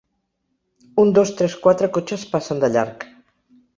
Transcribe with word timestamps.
Un 1.03 1.11
dos 1.17 1.33
tres 1.41 1.57
quatre 1.67 1.91
cotxes 1.99 2.27
passen 2.35 2.65
de 2.65 2.71
llarg. 2.77 3.07